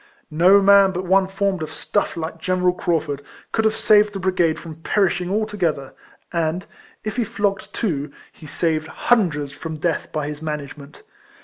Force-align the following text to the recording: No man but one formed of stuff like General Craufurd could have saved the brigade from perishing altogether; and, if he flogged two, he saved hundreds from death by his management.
No 0.31 0.63
man 0.63 0.93
but 0.93 1.05
one 1.05 1.27
formed 1.27 1.61
of 1.61 1.71
stuff 1.71 2.17
like 2.17 2.39
General 2.39 2.73
Craufurd 2.73 3.21
could 3.51 3.65
have 3.65 3.75
saved 3.75 4.13
the 4.13 4.19
brigade 4.19 4.57
from 4.57 4.77
perishing 4.81 5.29
altogether; 5.29 5.93
and, 6.33 6.65
if 7.03 7.17
he 7.17 7.23
flogged 7.23 7.71
two, 7.71 8.11
he 8.33 8.47
saved 8.47 8.87
hundreds 8.87 9.51
from 9.51 9.77
death 9.77 10.11
by 10.11 10.25
his 10.27 10.41
management. 10.41 11.03